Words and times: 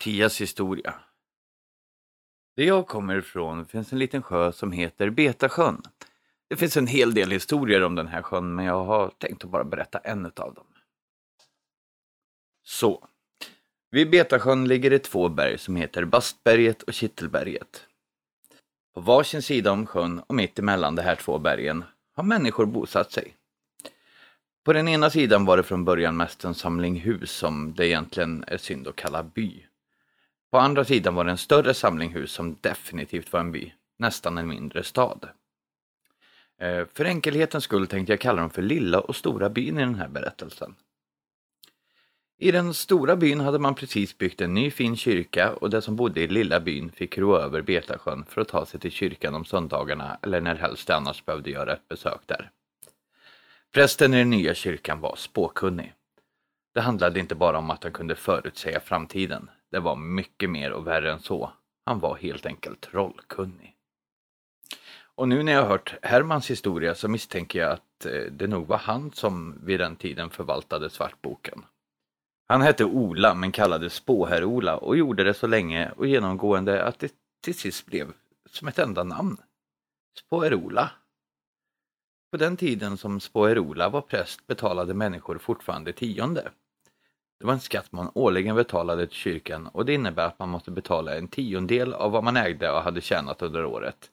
Mattias 0.00 0.40
historia. 0.40 0.94
Där 2.56 2.64
jag 2.64 2.86
kommer 2.86 3.18
ifrån 3.18 3.66
finns 3.66 3.92
en 3.92 3.98
liten 3.98 4.22
sjö 4.22 4.52
som 4.52 4.72
heter 4.72 5.10
Betasjön. 5.10 5.82
Det 6.48 6.56
finns 6.56 6.76
en 6.76 6.86
hel 6.86 7.14
del 7.14 7.30
historier 7.30 7.82
om 7.82 7.94
den 7.94 8.06
här 8.06 8.22
sjön, 8.22 8.54
men 8.54 8.64
jag 8.64 8.84
har 8.84 9.08
tänkt 9.08 9.44
att 9.44 9.50
bara 9.50 9.64
berätta 9.64 9.98
en 9.98 10.26
av 10.26 10.54
dem. 10.54 10.66
Så. 12.62 13.08
Vid 13.90 14.10
Betasjön 14.10 14.68
ligger 14.68 14.90
det 14.90 14.98
två 14.98 15.28
berg 15.28 15.58
som 15.58 15.76
heter 15.76 16.04
Bastberget 16.04 16.82
och 16.82 16.94
Kittelberget. 16.94 17.86
På 18.94 19.00
varsin 19.00 19.42
sida 19.42 19.72
om 19.72 19.86
sjön 19.86 20.20
och 20.26 20.34
mitt 20.34 20.58
emellan 20.58 20.96
de 20.96 21.02
här 21.02 21.16
två 21.16 21.38
bergen 21.38 21.84
har 22.16 22.24
människor 22.24 22.66
bosatt 22.66 23.12
sig. 23.12 23.34
På 24.64 24.72
den 24.72 24.88
ena 24.88 25.10
sidan 25.10 25.44
var 25.44 25.56
det 25.56 25.62
från 25.62 25.84
början 25.84 26.16
mest 26.16 26.44
en 26.44 26.54
samling 26.54 27.00
hus 27.00 27.30
som 27.30 27.74
det 27.74 27.86
egentligen 27.86 28.44
är 28.46 28.58
synd 28.58 28.88
att 28.88 28.96
kalla 28.96 29.22
by. 29.22 29.66
På 30.50 30.58
andra 30.58 30.84
sidan 30.84 31.14
var 31.14 31.24
det 31.24 31.30
en 31.30 31.38
större 31.38 31.74
samling 31.74 32.12
hus 32.12 32.32
som 32.32 32.56
definitivt 32.60 33.32
var 33.32 33.40
en 33.40 33.52
by, 33.52 33.72
nästan 33.98 34.38
en 34.38 34.48
mindre 34.48 34.82
stad. 34.82 35.28
Eh, 36.58 36.86
för 36.92 37.04
enkelhetens 37.04 37.64
skull 37.64 37.86
tänkte 37.86 38.12
jag 38.12 38.20
kalla 38.20 38.40
dem 38.40 38.50
för 38.50 38.62
lilla 38.62 39.00
och 39.00 39.16
stora 39.16 39.50
byn 39.50 39.78
i 39.78 39.80
den 39.80 39.94
här 39.94 40.08
berättelsen. 40.08 40.74
I 42.38 42.50
den 42.50 42.74
stora 42.74 43.16
byn 43.16 43.40
hade 43.40 43.58
man 43.58 43.74
precis 43.74 44.18
byggt 44.18 44.40
en 44.40 44.54
ny 44.54 44.70
fin 44.70 44.96
kyrka 44.96 45.52
och 45.52 45.70
de 45.70 45.82
som 45.82 45.96
bodde 45.96 46.20
i 46.20 46.28
lilla 46.28 46.60
byn 46.60 46.92
fick 46.92 47.18
ro 47.18 47.36
över 47.36 47.62
Betasjön 47.62 48.24
för 48.28 48.40
att 48.40 48.48
ta 48.48 48.66
sig 48.66 48.80
till 48.80 48.90
kyrkan 48.90 49.34
om 49.34 49.44
söndagarna 49.44 50.18
eller 50.22 50.40
när 50.40 50.54
helst 50.54 50.86
de 50.86 50.92
annars 50.92 51.24
behövde 51.24 51.50
göra 51.50 51.72
ett 51.72 51.88
besök 51.88 52.20
där. 52.26 52.50
Prästen 53.72 54.14
i 54.14 54.18
den 54.18 54.30
nya 54.30 54.54
kyrkan 54.54 55.00
var 55.00 55.16
spåkunnig. 55.16 55.94
Det 56.74 56.80
handlade 56.80 57.20
inte 57.20 57.34
bara 57.34 57.58
om 57.58 57.70
att 57.70 57.82
han 57.82 57.92
kunde 57.92 58.14
förutsäga 58.14 58.80
framtiden. 58.80 59.50
Det 59.70 59.80
var 59.80 59.96
mycket 59.96 60.50
mer 60.50 60.72
och 60.72 60.86
värre 60.86 61.12
än 61.12 61.20
så. 61.20 61.52
Han 61.86 62.00
var 62.00 62.16
helt 62.16 62.46
enkelt 62.46 62.80
trollkunnig. 62.80 63.76
Och 65.14 65.28
nu 65.28 65.42
när 65.42 65.52
jag 65.52 65.62
har 65.62 65.68
hört 65.68 65.94
Hermans 66.02 66.50
historia 66.50 66.94
så 66.94 67.08
misstänker 67.08 67.58
jag 67.58 67.72
att 67.72 68.06
eh, 68.06 68.22
det 68.32 68.46
nog 68.46 68.66
var 68.66 68.78
han 68.78 69.12
som 69.12 69.58
vid 69.64 69.80
den 69.80 69.96
tiden 69.96 70.30
förvaltade 70.30 70.90
Svartboken. 70.90 71.64
Han 72.48 72.62
hette 72.62 72.84
Ola 72.84 73.34
men 73.34 73.52
kallades 73.52 73.94
Spåherr-Ola 73.94 74.76
och 74.76 74.96
gjorde 74.96 75.24
det 75.24 75.34
så 75.34 75.46
länge 75.46 75.90
och 75.90 76.06
genomgående 76.06 76.84
att 76.84 76.98
det 76.98 77.12
till 77.40 77.54
sist 77.54 77.86
blev 77.86 78.12
som 78.50 78.68
ett 78.68 78.78
enda 78.78 79.04
namn. 79.04 79.36
Spåherr-Ola. 80.18 80.90
På 82.30 82.36
den 82.36 82.56
tiden 82.56 82.96
som 82.96 83.20
Spåherr-Ola 83.20 83.88
var 83.88 84.00
präst 84.00 84.46
betalade 84.46 84.94
människor 84.94 85.38
fortfarande 85.38 85.92
tionde. 85.92 86.50
Det 87.40 87.46
var 87.46 87.52
en 87.52 87.60
skatt 87.60 87.92
man 87.92 88.10
årligen 88.14 88.56
betalade 88.56 89.06
till 89.06 89.16
kyrkan 89.16 89.66
och 89.66 89.84
det 89.84 89.94
innebär 89.94 90.26
att 90.26 90.38
man 90.38 90.48
måste 90.48 90.70
betala 90.70 91.16
en 91.16 91.28
tiondel 91.28 91.94
av 91.94 92.12
vad 92.12 92.24
man 92.24 92.36
ägde 92.36 92.70
och 92.70 92.82
hade 92.82 93.00
tjänat 93.00 93.42
under 93.42 93.64
året. 93.64 94.10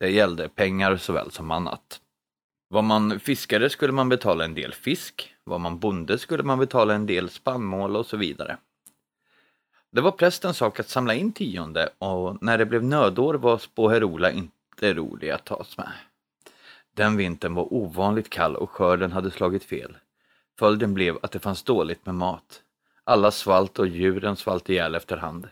Det 0.00 0.10
gällde 0.10 0.48
pengar 0.48 0.96
såväl 0.96 1.30
som 1.30 1.50
annat. 1.50 2.00
Var 2.68 2.82
man 2.82 3.20
fiskare 3.20 3.70
skulle 3.70 3.92
man 3.92 4.08
betala 4.08 4.44
en 4.44 4.54
del 4.54 4.74
fisk, 4.74 5.34
var 5.44 5.58
man 5.58 5.78
bonde 5.78 6.18
skulle 6.18 6.42
man 6.42 6.58
betala 6.58 6.94
en 6.94 7.06
del 7.06 7.28
spannmål 7.28 7.96
och 7.96 8.06
så 8.06 8.16
vidare. 8.16 8.56
Det 9.90 10.00
var 10.00 10.12
prästens 10.12 10.56
sak 10.56 10.80
att 10.80 10.88
samla 10.88 11.14
in 11.14 11.32
tionde 11.32 11.88
och 11.98 12.42
när 12.42 12.58
det 12.58 12.66
blev 12.66 12.84
nödår 12.84 13.34
var 13.34 13.58
Spåherola 13.58 14.30
inte 14.30 14.94
rolig 14.94 15.30
att 15.30 15.44
tas 15.44 15.78
med. 15.78 15.92
Den 16.94 17.16
vintern 17.16 17.54
var 17.54 17.74
ovanligt 17.74 18.30
kall 18.30 18.56
och 18.56 18.70
skörden 18.70 19.12
hade 19.12 19.30
slagit 19.30 19.64
fel. 19.64 19.96
Följden 20.62 20.94
blev 20.94 21.18
att 21.22 21.32
det 21.32 21.38
fanns 21.38 21.62
dåligt 21.62 22.06
med 22.06 22.14
mat. 22.14 22.62
Alla 23.04 23.30
svalt 23.30 23.78
och 23.78 23.86
djuren 23.86 24.36
svalt 24.36 24.68
ihjäl 24.68 24.94
efterhand. 24.94 25.48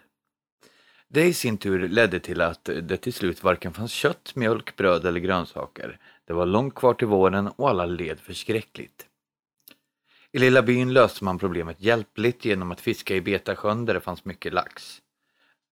Det 1.09 1.25
i 1.25 1.35
sin 1.35 1.59
tur 1.59 1.89
ledde 1.89 2.21
till 2.21 2.41
att 2.41 2.65
det 2.65 2.97
till 2.97 3.13
slut 3.13 3.43
varken 3.43 3.73
fanns 3.73 3.93
kött, 3.93 4.33
mjölk, 4.35 4.77
bröd 4.77 5.07
eller 5.07 5.21
grönsaker. 5.21 5.99
Det 6.25 6.33
var 6.33 6.47
långt 6.47 6.75
kvar 6.75 6.95
till 6.95 7.07
våren 7.07 7.49
och 7.49 7.69
alla 7.69 7.87
led 7.87 8.21
förskräckligt. 8.21 9.07
I 10.33 10.39
lilla 10.39 10.63
byn 10.63 10.93
löste 10.93 11.25
man 11.25 11.39
problemet 11.39 11.81
hjälpligt 11.81 12.45
genom 12.45 12.73
att 12.73 12.81
fiska 12.81 13.15
i 13.15 13.21
Betasjön 13.21 13.87
där 13.87 13.95
det 13.95 14.01
fanns 14.01 14.25
mycket 14.25 14.53
lax. 14.53 15.03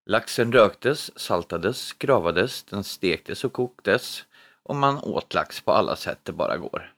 Laxen 0.06 0.53
röktes, 0.53 1.19
saltades, 1.19 1.93
gravades, 1.93 2.62
den 2.62 2.84
stektes 2.84 3.44
och 3.44 3.53
koktes 3.53 4.25
och 4.62 4.76
man 4.76 4.99
åt 4.99 5.34
lax 5.34 5.60
på 5.60 5.72
alla 5.72 5.97
sätt 5.97 6.19
det 6.22 6.32
bara 6.32 6.56
går. 6.56 6.97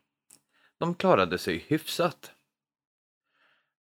De 0.81 0.95
klarade 0.95 1.39
sig 1.39 1.65
hyfsat. 1.69 2.31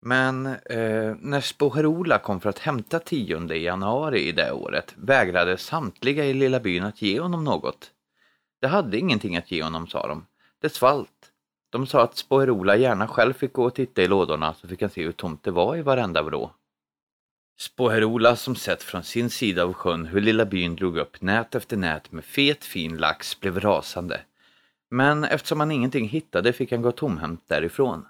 Men 0.03 0.47
eh, 0.47 1.15
när 1.21 1.41
Spoherola 1.41 2.19
kom 2.19 2.41
för 2.41 2.49
att 2.49 2.59
hämta 2.59 2.99
10 2.99 3.55
januari 3.55 4.28
i 4.28 4.33
det 4.33 4.53
året 4.53 4.94
vägrade 4.97 5.56
samtliga 5.56 6.25
i 6.25 6.34
lilla 6.34 6.60
byn 6.60 6.84
att 6.84 7.03
ge 7.03 7.21
honom 7.21 7.44
något. 7.44 7.91
Det 8.60 8.66
hade 8.66 8.99
ingenting 8.99 9.37
att 9.37 9.50
ge 9.50 9.62
honom, 9.62 9.87
sa 9.87 10.09
de. 10.09 10.27
Det 10.60 10.69
svalt. 10.69 11.33
De 11.71 11.87
sa 11.87 12.03
att 12.03 12.16
Spoherola 12.16 12.77
gärna 12.77 13.09
själv 13.09 13.33
fick 13.33 13.53
gå 13.53 13.65
och 13.65 13.75
titta 13.75 14.03
i 14.03 14.09
lådorna 14.09 14.55
så 14.55 14.69
fick 14.69 14.81
han 14.81 14.91
se 14.91 15.05
hur 15.05 15.12
tomt 15.12 15.43
det 15.43 15.50
var 15.50 15.77
i 15.77 15.83
varenda 15.83 16.22
vrå. 16.22 16.50
Spoherola 17.59 18.37
som 18.37 18.56
sett 18.56 18.83
från 18.83 19.03
sin 19.03 19.31
sida 19.31 19.62
av 19.62 19.72
sjön 19.72 20.06
hur 20.06 20.21
lilla 20.21 20.44
byn 20.44 20.77
drog 20.77 20.97
upp 20.97 21.21
nät 21.21 21.55
efter 21.55 21.77
nät 21.77 22.12
med 22.12 22.25
fet 22.25 22.65
fin 22.65 22.97
lax 22.97 23.41
blev 23.41 23.60
rasande. 23.60 24.21
Men 24.91 25.25
eftersom 25.25 25.61
han 25.61 25.71
ingenting 25.71 26.09
hittade 26.09 26.53
fick 26.53 26.73
han 26.73 26.83
gå 26.83 26.93
tomhänt 26.93 27.49
därifrån. 27.49 28.06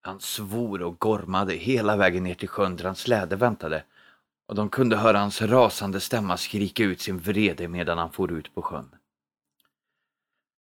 Han 0.00 0.20
svor 0.20 0.82
och 0.82 0.98
gormade 0.98 1.54
hela 1.54 1.96
vägen 1.96 2.24
ner 2.24 2.34
till 2.34 2.48
sjön 2.48 2.76
där 2.76 2.84
hans 2.84 3.00
släde 3.00 3.36
väntade 3.36 3.84
och 4.48 4.54
de 4.54 4.68
kunde 4.68 4.96
höra 4.96 5.18
hans 5.18 5.42
rasande 5.42 6.00
stämma 6.00 6.36
skrika 6.36 6.84
ut 6.84 7.00
sin 7.00 7.18
vrede 7.18 7.68
medan 7.68 7.98
han 7.98 8.12
for 8.12 8.32
ut 8.32 8.54
på 8.54 8.62
sjön. 8.62 8.94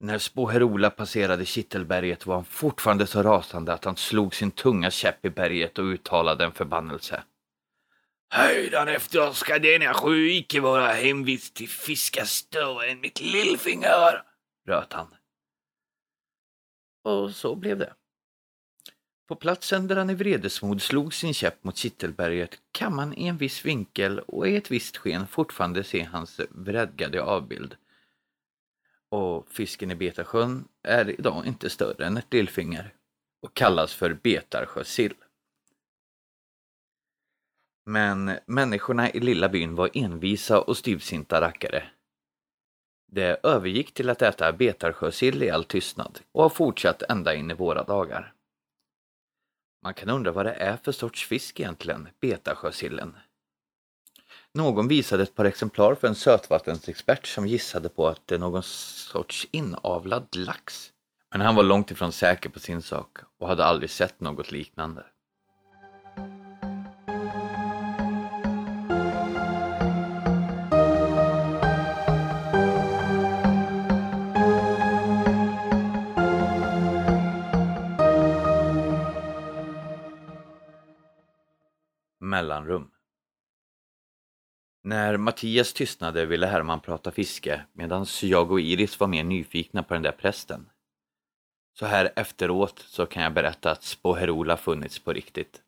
När 0.00 0.18
Spoherola 0.18 0.90
passerade 0.90 1.44
Kittelberget 1.44 2.26
var 2.26 2.34
han 2.34 2.44
fortfarande 2.44 3.06
så 3.06 3.22
rasande 3.22 3.72
att 3.72 3.84
han 3.84 3.96
slog 3.96 4.34
sin 4.34 4.50
tunga 4.50 4.90
käpp 4.90 5.24
i 5.24 5.30
berget 5.30 5.78
och 5.78 5.84
uttalade 5.84 6.44
en 6.44 6.52
förbannelse. 6.52 7.22
Hädanefter 8.30 9.32
ska 9.32 9.58
denna 9.58 9.94
sjö 9.94 10.16
icke 10.16 10.60
vara 10.60 10.92
hemvist 10.92 11.54
till 11.54 11.68
fiskar 11.68 12.84
än 12.84 13.00
mitt 13.00 13.20
lillfinger, 13.20 14.22
röt 14.66 14.92
han. 14.92 15.14
Och 17.04 17.30
så 17.30 17.54
blev 17.54 17.78
det. 17.78 17.94
På 19.28 19.36
platsen 19.36 19.86
där 19.86 19.96
han 19.96 20.10
i 20.10 20.14
vredesmod 20.14 20.82
slog 20.82 21.14
sin 21.14 21.34
käpp 21.34 21.64
mot 21.64 21.76
Kittelberget 21.76 22.58
kan 22.72 22.96
man 22.96 23.14
i 23.14 23.26
en 23.26 23.36
viss 23.36 23.64
vinkel 23.64 24.18
och 24.18 24.48
i 24.48 24.56
ett 24.56 24.70
visst 24.70 24.96
sken 24.96 25.26
fortfarande 25.26 25.84
se 25.84 26.02
hans 26.02 26.40
vredgade 26.50 27.22
avbild. 27.22 27.76
Och 29.08 29.48
fisken 29.48 29.90
i 29.90 29.94
Betasjön 29.94 30.68
är 30.82 31.10
idag 31.10 31.46
inte 31.46 31.70
större 31.70 32.06
än 32.06 32.16
ett 32.16 32.32
lillfinger 32.32 32.94
och 33.42 33.54
kallas 33.54 33.94
för 33.94 34.14
Betarsjösill. 34.14 35.14
Men 37.84 38.38
människorna 38.46 39.10
i 39.10 39.20
lilla 39.20 39.48
byn 39.48 39.74
var 39.74 39.90
envisa 39.94 40.60
och 40.60 40.76
styvsinta 40.76 41.40
rackare. 41.40 41.90
Det 43.14 43.40
övergick 43.42 43.94
till 43.94 44.10
att 44.10 44.22
äta 44.22 44.52
betarsjösill 44.52 45.42
i 45.42 45.50
all 45.50 45.64
tystnad 45.64 46.20
och 46.32 46.42
har 46.42 46.50
fortsatt 46.50 47.02
ända 47.02 47.34
in 47.34 47.50
i 47.50 47.54
våra 47.54 47.84
dagar. 47.84 48.32
Man 49.82 49.94
kan 49.94 50.10
undra 50.10 50.32
vad 50.32 50.46
det 50.46 50.52
är 50.52 50.76
för 50.76 50.92
sorts 50.92 51.26
fisk 51.26 51.60
egentligen, 51.60 52.08
betarsjösillen. 52.20 53.16
Någon 54.54 54.88
visade 54.88 55.22
ett 55.22 55.34
par 55.34 55.44
exemplar 55.44 55.94
för 55.94 56.08
en 56.08 56.14
sötvattensexpert 56.14 57.26
som 57.26 57.46
gissade 57.46 57.88
på 57.88 58.08
att 58.08 58.26
det 58.26 58.34
är 58.34 58.38
någon 58.38 58.62
sorts 58.62 59.48
inavlad 59.50 60.36
lax. 60.36 60.92
Men 61.30 61.40
han 61.40 61.54
var 61.54 61.62
långt 61.62 61.90
ifrån 61.90 62.12
säker 62.12 62.50
på 62.50 62.60
sin 62.60 62.82
sak 62.82 63.18
och 63.38 63.48
hade 63.48 63.64
aldrig 63.64 63.90
sett 63.90 64.20
något 64.20 64.52
liknande. 64.52 65.04
Mellanrum. 82.42 82.90
När 84.84 85.16
Mattias 85.16 85.72
tystnade 85.72 86.26
ville 86.26 86.46
Herman 86.46 86.80
prata 86.80 87.10
fiske 87.10 87.66
medan 87.72 88.06
jag 88.22 88.50
och 88.50 88.60
Iris 88.60 89.00
var 89.00 89.06
mer 89.06 89.24
nyfikna 89.24 89.82
på 89.82 89.94
den 89.94 90.02
där 90.02 90.12
prästen. 90.12 90.70
Så 91.78 91.86
här 91.86 92.12
efteråt 92.16 92.78
så 92.78 93.06
kan 93.06 93.22
jag 93.22 93.34
berätta 93.34 93.70
att 93.70 93.82
Spoherola 93.82 94.56
funnits 94.56 94.98
på 94.98 95.12
riktigt. 95.12 95.62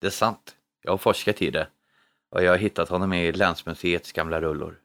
Det 0.00 0.06
är 0.06 0.10
sant, 0.10 0.56
jag 0.82 0.92
har 0.92 0.98
forskat 0.98 1.42
i 1.42 1.50
det 1.50 1.68
och 2.30 2.42
jag 2.42 2.50
har 2.50 2.58
hittat 2.58 2.88
honom 2.88 3.12
i 3.12 3.32
länsmuseets 3.32 4.12
gamla 4.12 4.40
rullor. 4.40 4.80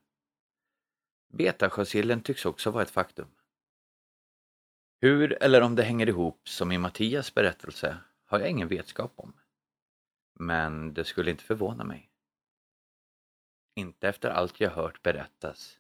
Betasjösillen 1.34 2.22
tycks 2.22 2.46
också 2.46 2.72
vara 2.72 2.84
ett 2.84 2.90
faktum. 2.90 3.28
Hur 5.02 5.44
eller 5.44 5.62
om 5.62 5.76
det 5.76 5.84
hänger 5.84 6.10
ihop 6.10 6.50
som 6.50 6.72
i 6.72 6.78
Mattias 6.78 7.34
berättelse 7.34 7.98
har 8.26 8.40
jag 8.40 8.50
ingen 8.50 8.68
vetskap 8.68 9.14
om. 9.16 9.34
Men 10.40 10.94
det 10.94 11.06
skulle 11.06 11.32
inte 11.32 11.44
förvåna 11.44 11.84
mig. 11.84 12.10
Inte 13.76 14.08
efter 14.08 14.30
allt 14.30 14.60
jag 14.60 14.72
hört 14.72 15.04
berättas 15.04 15.78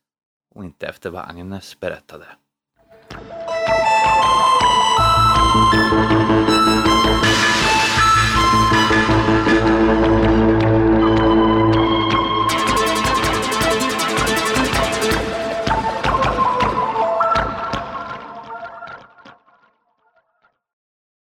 och 0.55 0.65
inte 0.65 0.87
efter 0.87 1.09
vad 1.09 1.29
Agnes 1.29 1.79
berättade. 1.79 2.27